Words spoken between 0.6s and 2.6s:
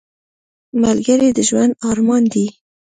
ملګری د ژوند ارمان دی